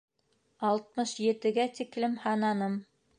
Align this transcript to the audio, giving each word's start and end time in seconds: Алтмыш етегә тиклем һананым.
Алтмыш 0.69 1.13
етегә 1.25 1.65
тиклем 1.81 2.17
һананым. 2.27 2.75